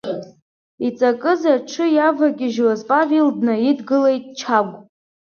[0.87, 4.73] Иҵакыз аҽы иавагьежьуаз Павел днаидгылеит Чагә.